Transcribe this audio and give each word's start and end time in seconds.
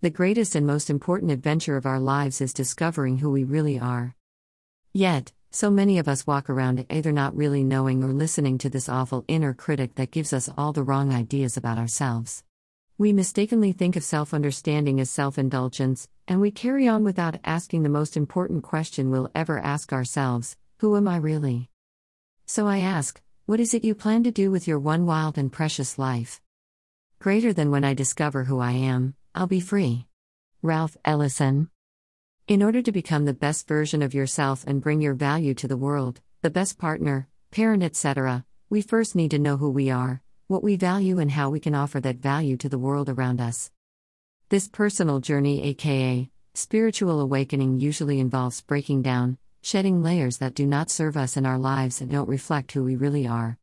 The 0.00 0.10
greatest 0.10 0.54
and 0.54 0.64
most 0.64 0.90
important 0.90 1.32
adventure 1.32 1.76
of 1.76 1.84
our 1.84 1.98
lives 1.98 2.40
is 2.40 2.52
discovering 2.52 3.18
who 3.18 3.32
we 3.32 3.42
really 3.42 3.80
are. 3.80 4.14
Yet, 4.94 5.32
so 5.50 5.72
many 5.72 5.98
of 5.98 6.06
us 6.06 6.24
walk 6.24 6.48
around 6.48 6.86
either 6.88 7.10
not 7.10 7.34
really 7.34 7.64
knowing 7.64 8.04
or 8.04 8.12
listening 8.12 8.58
to 8.58 8.70
this 8.70 8.88
awful 8.88 9.24
inner 9.26 9.52
critic 9.54 9.96
that 9.96 10.12
gives 10.12 10.32
us 10.32 10.48
all 10.56 10.72
the 10.72 10.84
wrong 10.84 11.12
ideas 11.12 11.56
about 11.56 11.78
ourselves. 11.78 12.44
We 12.96 13.12
mistakenly 13.12 13.72
think 13.72 13.96
of 13.96 14.04
self 14.04 14.32
understanding 14.32 15.00
as 15.00 15.10
self 15.10 15.36
indulgence, 15.36 16.06
and 16.28 16.40
we 16.40 16.52
carry 16.52 16.86
on 16.86 17.02
without 17.02 17.40
asking 17.42 17.82
the 17.82 17.88
most 17.88 18.16
important 18.16 18.62
question 18.62 19.10
we'll 19.10 19.32
ever 19.34 19.58
ask 19.58 19.92
ourselves 19.92 20.56
Who 20.78 20.96
am 20.96 21.08
I 21.08 21.16
really? 21.16 21.70
So 22.46 22.68
I 22.68 22.78
ask, 22.78 23.20
what 23.46 23.58
is 23.58 23.74
it 23.74 23.82
you 23.82 23.96
plan 23.96 24.22
to 24.22 24.30
do 24.30 24.52
with 24.52 24.68
your 24.68 24.78
one 24.78 25.06
wild 25.06 25.36
and 25.36 25.50
precious 25.50 25.98
life? 25.98 26.40
Greater 27.18 27.52
than 27.52 27.72
when 27.72 27.82
I 27.82 27.94
discover 27.94 28.44
who 28.44 28.60
I 28.60 28.70
am, 28.70 29.16
I'll 29.34 29.46
be 29.46 29.60
free. 29.60 30.06
Ralph 30.62 30.96
Ellison. 31.04 31.70
In 32.46 32.62
order 32.62 32.82
to 32.82 32.92
become 32.92 33.24
the 33.24 33.34
best 33.34 33.68
version 33.68 34.02
of 34.02 34.14
yourself 34.14 34.64
and 34.66 34.80
bring 34.80 35.00
your 35.00 35.14
value 35.14 35.54
to 35.54 35.68
the 35.68 35.76
world, 35.76 36.20
the 36.42 36.50
best 36.50 36.78
partner, 36.78 37.28
parent, 37.50 37.82
etc., 37.82 38.44
we 38.70 38.80
first 38.80 39.14
need 39.14 39.30
to 39.30 39.38
know 39.38 39.56
who 39.56 39.70
we 39.70 39.90
are, 39.90 40.22
what 40.46 40.62
we 40.62 40.76
value, 40.76 41.18
and 41.18 41.30
how 41.30 41.50
we 41.50 41.60
can 41.60 41.74
offer 41.74 42.00
that 42.00 42.16
value 42.16 42.56
to 42.56 42.68
the 42.68 42.78
world 42.78 43.08
around 43.08 43.40
us. 43.40 43.70
This 44.48 44.66
personal 44.66 45.20
journey, 45.20 45.62
aka 45.62 46.30
spiritual 46.54 47.20
awakening, 47.20 47.80
usually 47.80 48.18
involves 48.18 48.62
breaking 48.62 49.02
down, 49.02 49.38
shedding 49.62 50.02
layers 50.02 50.38
that 50.38 50.54
do 50.54 50.66
not 50.66 50.90
serve 50.90 51.16
us 51.16 51.36
in 51.36 51.46
our 51.46 51.58
lives 51.58 52.00
and 52.00 52.10
don't 52.10 52.28
reflect 52.28 52.72
who 52.72 52.82
we 52.82 52.96
really 52.96 53.26
are. 53.26 53.58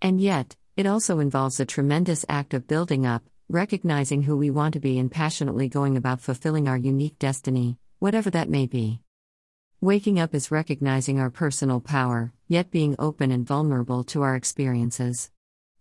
And 0.00 0.20
yet, 0.20 0.56
it 0.76 0.86
also 0.86 1.18
involves 1.18 1.60
a 1.60 1.66
tremendous 1.66 2.24
act 2.28 2.54
of 2.54 2.66
building 2.66 3.04
up, 3.04 3.22
recognizing 3.54 4.24
who 4.24 4.36
we 4.36 4.50
want 4.50 4.74
to 4.74 4.80
be, 4.80 4.98
and 4.98 5.10
passionately 5.10 5.68
going 5.68 5.96
about 5.96 6.20
fulfilling 6.20 6.66
our 6.66 6.76
unique 6.76 7.18
destiny, 7.20 7.78
whatever 8.00 8.28
that 8.28 8.50
may 8.50 8.66
be. 8.66 9.00
Waking 9.80 10.18
up 10.18 10.34
is 10.34 10.50
recognizing 10.50 11.20
our 11.20 11.30
personal 11.30 11.80
power, 11.80 12.32
yet 12.48 12.72
being 12.72 12.96
open 12.98 13.30
and 13.30 13.46
vulnerable 13.46 14.02
to 14.02 14.22
our 14.22 14.34
experiences. 14.34 15.30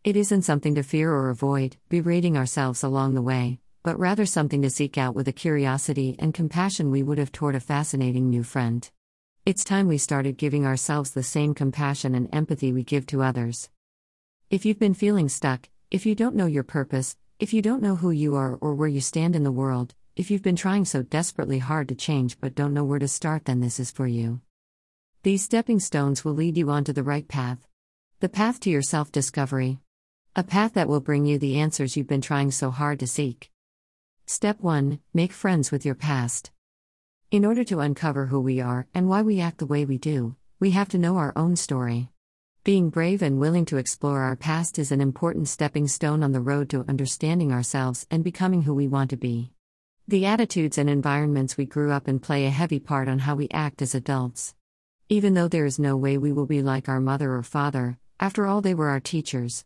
It 0.04 0.16
isn't 0.16 0.44
something 0.44 0.76
to 0.76 0.84
fear 0.84 1.12
or 1.12 1.30
avoid, 1.30 1.78
berating 1.90 2.38
ourselves 2.38 2.84
along 2.84 3.16
the 3.16 3.22
way, 3.24 3.60
but 3.82 3.98
rather 3.98 4.26
something 4.26 4.62
to 4.62 4.70
seek 4.70 4.98
out 4.98 5.16
with 5.16 5.28
a 5.28 5.34
curiosity 5.34 6.16
and 6.20 6.32
compassion 6.32 6.92
we 6.92 7.02
would 7.02 7.18
have 7.18 7.32
toward 7.32 7.56
a 7.56 7.60
fascinating 7.60 8.30
new 8.30 8.44
friend. 8.44 8.92
It's 9.48 9.64
time 9.64 9.88
we 9.88 9.98
started 9.98 10.38
giving 10.38 10.66
ourselves 10.66 11.12
the 11.12 11.24
same 11.24 11.56
compassion 11.56 12.14
and 12.14 12.30
empathy 12.32 12.72
we 12.72 12.84
give 12.84 13.08
to 13.08 13.24
others. 13.24 13.70
If 14.52 14.64
you've 14.64 14.80
been 14.80 14.94
feeling 14.94 15.28
stuck, 15.28 15.70
if 15.90 16.06
you 16.06 16.14
don't 16.14 16.36
know 16.36 16.46
your 16.46 16.64
purpose, 16.64 17.18
if 17.44 17.52
you 17.52 17.62
don't 17.62 17.84
know 17.84 17.98
who 17.98 18.10
you 18.10 18.36
are 18.36 18.56
or 18.62 18.74
where 18.74 18.88
you 18.88 19.02
stand 19.02 19.36
in 19.36 19.44
the 19.44 19.52
world, 19.52 19.94
if 20.16 20.32
you've 20.32 20.42
been 20.42 20.56
trying 20.56 20.86
so 20.86 21.04
desperately 21.04 21.60
hard 21.60 21.90
to 21.90 21.94
change 21.94 22.40
but 22.40 22.56
don't 22.56 22.74
know 22.74 22.86
where 22.86 23.00
to 23.00 23.08
start, 23.10 23.44
then 23.44 23.60
this 23.60 23.82
is 23.82 23.92
for 23.92 24.08
you. 24.08 24.40
These 25.24 25.44
stepping 25.44 25.82
stones 25.82 26.24
will 26.24 26.32
lead 26.32 26.56
you 26.56 26.70
onto 26.70 26.94
the 26.94 27.04
right 27.04 27.28
path 27.28 27.68
the 28.22 28.30
path 28.30 28.62
to 28.62 28.70
your 28.70 28.82
self 28.82 29.12
discovery. 29.12 29.80
A 30.38 30.44
path 30.46 30.76
that 30.76 30.88
will 30.88 31.02
bring 31.02 31.26
you 31.26 31.38
the 31.38 31.60
answers 31.60 31.98
you've 31.98 32.08
been 32.08 32.22
trying 32.22 32.50
so 32.50 32.72
hard 32.72 32.98
to 33.02 33.08
seek. 33.08 33.52
Step 34.26 34.62
1 34.62 35.00
Make 35.14 35.34
friends 35.34 35.70
with 35.70 35.86
your 35.86 35.96
past. 35.96 36.50
In 37.30 37.44
order 37.44 37.66
to 37.66 37.82
uncover 37.82 38.28
who 38.28 38.40
we 38.40 38.62
are 38.62 38.88
and 38.94 39.10
why 39.10 39.22
we 39.22 39.42
act 39.42 39.58
the 39.58 39.66
way 39.66 39.84
we 39.84 39.98
do, 39.98 40.38
we 40.62 40.72
have 40.72 40.88
to 40.88 40.98
know 40.98 41.18
our 41.18 41.34
own 41.36 41.58
story. 41.58 42.13
Being 42.66 42.92
brave 42.92 43.22
and 43.22 43.42
willing 43.42 43.66
to 43.66 43.76
explore 43.76 44.22
our 44.22 44.38
past 44.38 44.80
is 44.80 44.94
an 44.94 45.02
important 45.02 45.50
stepping 45.50 45.86
stone 45.86 46.24
on 46.24 46.32
the 46.32 46.40
road 46.40 46.70
to 46.70 46.86
understanding 46.88 47.52
ourselves 47.52 48.08
and 48.10 48.24
becoming 48.24 48.62
who 48.62 48.74
we 48.74 48.88
want 48.88 49.10
to 49.10 49.18
be. 49.18 49.52
The 50.08 50.26
attitudes 50.26 50.78
and 50.78 50.90
environments 50.90 51.58
we 51.58 51.66
grew 51.66 51.92
up 51.92 52.08
in 52.08 52.20
play 52.20 52.46
a 52.46 52.50
heavy 52.50 52.80
part 52.80 53.10
on 53.10 53.20
how 53.20 53.36
we 53.36 53.50
act 53.52 53.82
as 53.82 53.94
adults. 53.94 54.56
Even 55.10 55.34
though 55.34 55.50
there 55.50 55.66
is 55.66 55.78
no 55.78 55.98
way 55.98 56.18
we 56.18 56.32
will 56.32 56.46
be 56.46 56.62
like 56.62 56.88
our 56.88 57.02
mother 57.02 57.36
or 57.36 57.44
father, 57.44 57.98
after 58.18 58.48
all, 58.48 58.62
they 58.62 58.74
were 58.74 58.88
our 58.88 59.02
teachers. 59.02 59.66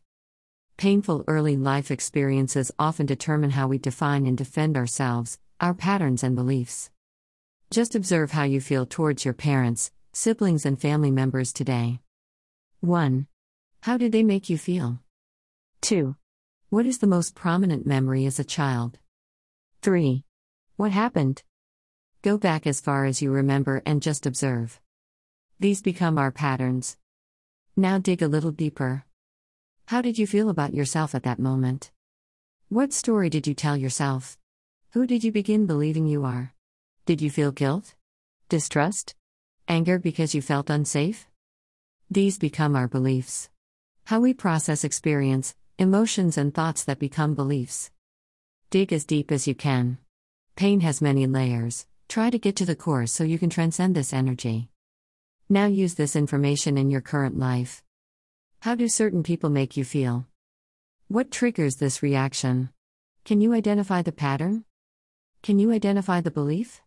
Painful 0.78 1.24
early 1.28 1.56
life 1.56 1.92
experiences 1.92 2.72
often 2.80 3.06
determine 3.06 3.52
how 3.52 3.68
we 3.68 3.78
define 3.78 4.26
and 4.26 4.36
defend 4.36 4.76
ourselves, 4.76 5.38
our 5.62 5.76
patterns 5.76 6.24
and 6.24 6.36
beliefs. 6.36 6.90
Just 7.70 7.94
observe 7.94 8.32
how 8.32 8.42
you 8.42 8.60
feel 8.60 8.88
towards 8.88 9.24
your 9.24 9.36
parents, 9.36 9.92
siblings, 10.14 10.66
and 10.66 10.82
family 10.82 11.12
members 11.12 11.54
today. 11.54 12.00
1. 12.82 13.26
How 13.82 13.98
did 13.98 14.12
they 14.12 14.22
make 14.22 14.52
you 14.52 14.58
feel? 14.58 15.00
2. 15.82 16.16
What 16.70 16.86
is 16.86 17.00
the 17.00 17.08
most 17.08 17.34
prominent 17.34 17.88
memory 17.88 18.26
as 18.28 18.38
a 18.38 18.44
child? 18.44 19.00
3. 19.82 20.24
What 20.76 20.92
happened? 20.92 21.42
Go 22.22 22.38
back 22.38 22.68
as 22.68 22.80
far 22.80 23.06
as 23.06 23.20
you 23.20 23.32
remember 23.32 23.82
and 23.84 24.00
just 24.00 24.28
observe. 24.28 24.80
These 25.60 25.82
become 25.82 26.20
our 26.20 26.32
patterns. 26.32 26.98
Now 27.76 27.98
dig 27.98 28.22
a 28.22 28.28
little 28.28 28.52
deeper. 28.52 29.06
How 29.88 30.04
did 30.04 30.20
you 30.20 30.28
feel 30.28 30.48
about 30.48 30.76
yourself 30.76 31.16
at 31.16 31.24
that 31.24 31.40
moment? 31.40 31.92
What 32.70 32.94
story 32.94 33.30
did 33.32 33.48
you 33.48 33.56
tell 33.56 33.76
yourself? 33.76 34.38
Who 34.92 35.08
did 35.08 35.24
you 35.24 35.32
begin 35.32 35.66
believing 35.66 36.06
you 36.06 36.26
are? 36.26 36.54
Did 37.08 37.22
you 37.22 37.32
feel 37.32 37.52
guilt? 37.52 37.96
Distrust? 38.50 39.16
Anger 39.68 39.98
because 39.98 40.36
you 40.36 40.44
felt 40.44 40.70
unsafe? 40.70 41.26
These 42.10 42.40
become 42.40 42.78
our 42.78 42.88
beliefs. 42.88 43.50
How 44.06 44.22
we 44.22 44.34
process 44.34 44.86
experience, 44.86 45.54
emotions, 45.78 46.38
and 46.38 46.54
thoughts 46.54 46.86
that 46.86 47.00
become 47.00 47.36
beliefs. 47.36 47.92
Dig 48.70 48.94
as 48.94 49.04
deep 49.04 49.30
as 49.30 49.46
you 49.46 49.54
can. 49.54 49.98
Pain 50.56 50.80
has 50.80 51.02
many 51.02 51.28
layers. 51.28 51.86
Try 52.08 52.30
to 52.30 52.40
get 52.40 52.56
to 52.56 52.66
the 52.66 52.78
core 52.78 53.08
so 53.08 53.26
you 53.26 53.38
can 53.38 53.50
transcend 53.50 53.94
this 53.94 54.14
energy. 54.14 54.70
Now 55.50 55.66
use 55.66 55.96
this 55.96 56.16
information 56.16 56.78
in 56.78 56.90
your 56.90 57.02
current 57.02 57.38
life. 57.38 57.84
How 58.62 58.74
do 58.74 58.88
certain 58.88 59.22
people 59.22 59.50
make 59.50 59.76
you 59.76 59.84
feel? 59.84 60.26
What 61.10 61.30
triggers 61.30 61.76
this 61.76 62.02
reaction? 62.02 62.70
Can 63.26 63.42
you 63.42 63.54
identify 63.54 64.02
the 64.02 64.14
pattern? 64.14 64.64
Can 65.44 65.60
you 65.60 65.74
identify 65.74 66.22
the 66.22 66.32
belief? 66.32 66.82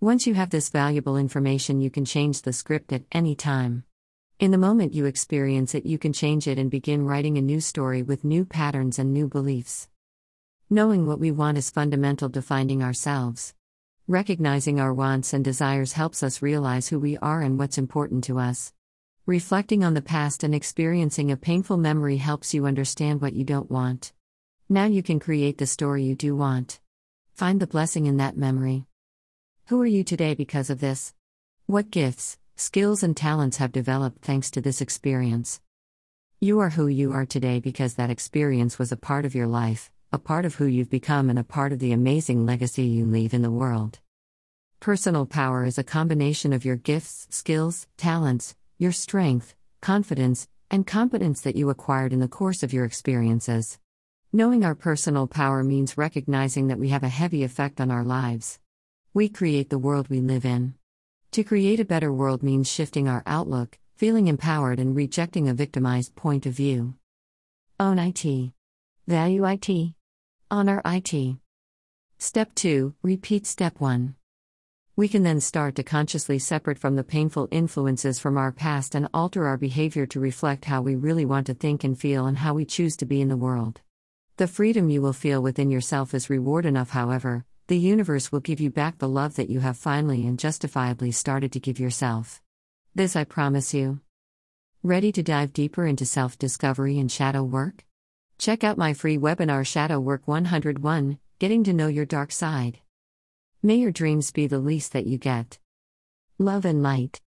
Once 0.00 0.26
you 0.26 0.34
have 0.34 0.50
this 0.50 0.68
valuable 0.68 1.16
information, 1.16 1.80
you 1.80 1.88
can 1.90 2.04
change 2.04 2.42
the 2.42 2.52
script 2.52 2.92
at 2.92 3.04
any 3.10 3.34
time. 3.34 3.84
In 4.44 4.50
the 4.50 4.58
moment 4.58 4.92
you 4.92 5.06
experience 5.06 5.74
it, 5.74 5.86
you 5.86 5.96
can 5.96 6.12
change 6.12 6.46
it 6.46 6.58
and 6.58 6.70
begin 6.70 7.06
writing 7.06 7.38
a 7.38 7.40
new 7.40 7.62
story 7.62 8.02
with 8.02 8.24
new 8.24 8.44
patterns 8.44 8.98
and 8.98 9.10
new 9.10 9.26
beliefs. 9.26 9.88
Knowing 10.68 11.06
what 11.06 11.18
we 11.18 11.30
want 11.30 11.56
is 11.56 11.70
fundamental 11.70 12.28
to 12.28 12.42
finding 12.42 12.82
ourselves. 12.82 13.54
Recognizing 14.06 14.78
our 14.78 14.92
wants 14.92 15.32
and 15.32 15.42
desires 15.42 15.94
helps 15.94 16.22
us 16.22 16.42
realize 16.42 16.88
who 16.88 16.98
we 16.98 17.16
are 17.16 17.40
and 17.40 17.58
what's 17.58 17.78
important 17.78 18.22
to 18.24 18.38
us. 18.38 18.74
Reflecting 19.24 19.82
on 19.82 19.94
the 19.94 20.02
past 20.02 20.44
and 20.44 20.54
experiencing 20.54 21.30
a 21.32 21.38
painful 21.38 21.78
memory 21.78 22.18
helps 22.18 22.52
you 22.52 22.66
understand 22.66 23.22
what 23.22 23.32
you 23.32 23.44
don't 23.44 23.70
want. 23.70 24.12
Now 24.68 24.84
you 24.84 25.02
can 25.02 25.20
create 25.20 25.56
the 25.56 25.66
story 25.66 26.04
you 26.04 26.14
do 26.14 26.36
want. 26.36 26.80
Find 27.32 27.60
the 27.60 27.66
blessing 27.66 28.04
in 28.04 28.18
that 28.18 28.36
memory. 28.36 28.84
Who 29.68 29.80
are 29.80 29.86
you 29.86 30.04
today 30.04 30.34
because 30.34 30.68
of 30.68 30.80
this? 30.80 31.14
What 31.64 31.90
gifts, 31.90 32.36
skills, 32.56 33.02
and 33.02 33.16
talents 33.16 33.56
have 33.56 33.72
developed 33.72 34.22
thanks 34.22 34.50
to 34.52 34.60
this 34.60 34.80
experience? 34.80 35.60
You 36.40 36.60
are 36.60 36.70
who 36.70 36.86
you 36.86 37.12
are 37.12 37.26
today 37.26 37.58
because 37.60 37.94
that 37.94 38.10
experience 38.10 38.78
was 38.78 38.92
a 38.92 38.96
part 38.96 39.24
of 39.24 39.34
your 39.34 39.46
life, 39.46 39.90
a 40.12 40.18
part 40.18 40.44
of 40.44 40.54
who 40.54 40.66
you've 40.66 40.90
become, 40.90 41.30
and 41.30 41.38
a 41.38 41.44
part 41.44 41.72
of 41.72 41.78
the 41.78 41.92
amazing 41.92 42.46
legacy 42.46 42.84
you 42.84 43.04
leave 43.04 43.34
in 43.34 43.42
the 43.42 43.50
world. 43.50 43.98
Personal 44.78 45.26
power 45.26 45.64
is 45.64 45.78
a 45.78 45.84
combination 45.84 46.52
of 46.52 46.64
your 46.64 46.76
gifts, 46.76 47.26
skills, 47.30 47.86
talents, 47.96 48.54
your 48.78 48.92
strength, 48.92 49.54
confidence, 49.80 50.46
and 50.70 50.86
competence 50.86 51.40
that 51.40 51.56
you 51.56 51.70
acquired 51.70 52.12
in 52.12 52.20
the 52.20 52.28
course 52.28 52.62
of 52.62 52.72
your 52.72 52.84
experiences. 52.84 53.78
Knowing 54.32 54.64
our 54.64 54.74
personal 54.74 55.26
power 55.26 55.64
means 55.64 55.96
recognizing 55.96 56.68
that 56.68 56.78
we 56.78 56.88
have 56.88 57.02
a 57.02 57.08
heavy 57.08 57.42
effect 57.44 57.80
on 57.80 57.90
our 57.90 58.04
lives. 58.04 58.58
We 59.12 59.28
create 59.28 59.70
the 59.70 59.78
world 59.78 60.08
we 60.08 60.20
live 60.20 60.44
in. 60.44 60.74
To 61.34 61.42
create 61.42 61.80
a 61.80 61.84
better 61.84 62.12
world 62.12 62.44
means 62.44 62.70
shifting 62.70 63.08
our 63.08 63.24
outlook, 63.26 63.76
feeling 63.96 64.28
empowered, 64.28 64.78
and 64.78 64.94
rejecting 64.94 65.48
a 65.48 65.52
victimized 65.52 66.14
point 66.14 66.46
of 66.46 66.52
view. 66.52 66.94
Own 67.80 67.98
IT. 67.98 68.52
Value 69.08 69.44
IT. 69.44 69.94
Honor 70.48 70.80
IT. 70.84 71.38
Step 72.18 72.54
2 72.54 72.94
Repeat 73.02 73.48
Step 73.48 73.80
1. 73.80 74.14
We 74.94 75.08
can 75.08 75.24
then 75.24 75.40
start 75.40 75.74
to 75.74 75.82
consciously 75.82 76.38
separate 76.38 76.78
from 76.78 76.94
the 76.94 77.02
painful 77.02 77.48
influences 77.50 78.20
from 78.20 78.38
our 78.38 78.52
past 78.52 78.94
and 78.94 79.08
alter 79.12 79.44
our 79.48 79.56
behavior 79.56 80.06
to 80.06 80.20
reflect 80.20 80.66
how 80.66 80.82
we 80.82 80.94
really 80.94 81.24
want 81.24 81.48
to 81.48 81.54
think 81.54 81.82
and 81.82 81.98
feel 81.98 82.26
and 82.26 82.38
how 82.38 82.54
we 82.54 82.64
choose 82.64 82.96
to 82.98 83.06
be 83.06 83.20
in 83.20 83.26
the 83.26 83.36
world. 83.36 83.80
The 84.36 84.46
freedom 84.46 84.88
you 84.88 85.02
will 85.02 85.12
feel 85.12 85.42
within 85.42 85.72
yourself 85.72 86.14
is 86.14 86.30
reward 86.30 86.64
enough, 86.64 86.90
however, 86.90 87.44
the 87.66 87.78
universe 87.78 88.30
will 88.30 88.40
give 88.40 88.60
you 88.60 88.70
back 88.70 88.98
the 88.98 89.08
love 89.08 89.36
that 89.36 89.48
you 89.48 89.60
have 89.60 89.78
finally 89.78 90.26
and 90.26 90.38
justifiably 90.38 91.10
started 91.10 91.50
to 91.52 91.60
give 91.60 91.80
yourself. 91.80 92.42
This 92.94 93.16
I 93.16 93.24
promise 93.24 93.72
you. 93.72 94.00
Ready 94.82 95.10
to 95.12 95.22
dive 95.22 95.54
deeper 95.54 95.86
into 95.86 96.04
self 96.04 96.38
discovery 96.38 96.98
and 96.98 97.10
shadow 97.10 97.42
work? 97.42 97.84
Check 98.38 98.64
out 98.64 98.76
my 98.76 98.92
free 98.92 99.16
webinar 99.16 99.66
Shadow 99.66 99.98
Work 99.98 100.28
101 100.28 101.18
getting 101.38 101.64
to 101.64 101.72
know 101.72 101.88
your 101.88 102.04
dark 102.04 102.32
side. 102.32 102.80
May 103.62 103.76
your 103.76 103.92
dreams 103.92 104.30
be 104.30 104.46
the 104.46 104.58
least 104.58 104.92
that 104.92 105.06
you 105.06 105.16
get. 105.16 105.58
Love 106.38 106.64
and 106.64 106.82
light. 106.82 107.20